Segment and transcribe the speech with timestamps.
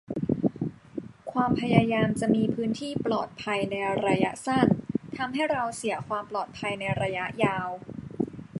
[1.31, 3.75] ความพยายามจะมีพื้นที่ "ปลอดภัย" ใน
[4.07, 4.67] ระยะสั้น
[5.17, 7.69] ทำให้เราเสียความปลอดภัยในระยะยาว